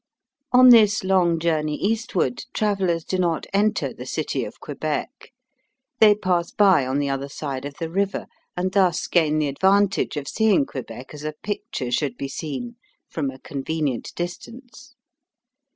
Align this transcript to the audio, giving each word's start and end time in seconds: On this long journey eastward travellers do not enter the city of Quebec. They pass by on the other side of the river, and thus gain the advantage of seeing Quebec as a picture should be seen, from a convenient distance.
On 0.51 0.69
this 0.69 1.03
long 1.03 1.37
journey 1.37 1.75
eastward 1.75 2.45
travellers 2.55 3.05
do 3.05 3.19
not 3.19 3.45
enter 3.53 3.93
the 3.93 4.07
city 4.07 4.43
of 4.43 4.59
Quebec. 4.59 5.31
They 5.99 6.15
pass 6.15 6.49
by 6.49 6.87
on 6.87 6.97
the 6.97 7.07
other 7.07 7.29
side 7.29 7.65
of 7.65 7.75
the 7.75 7.87
river, 7.87 8.25
and 8.57 8.71
thus 8.71 9.05
gain 9.05 9.37
the 9.37 9.47
advantage 9.47 10.17
of 10.17 10.27
seeing 10.27 10.65
Quebec 10.65 11.13
as 11.13 11.23
a 11.23 11.33
picture 11.43 11.91
should 11.91 12.17
be 12.17 12.27
seen, 12.29 12.77
from 13.11 13.29
a 13.29 13.37
convenient 13.37 14.11
distance. 14.15 14.95